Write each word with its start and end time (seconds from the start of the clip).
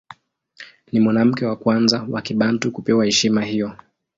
Ni 0.91 0.99
mwanamke 0.99 1.45
wa 1.45 1.55
kwanza 1.55 2.05
wa 2.11 2.21
Kibantu 2.21 2.71
kupewa 2.71 3.05
heshima 3.05 3.45
hiyo. 3.45 3.71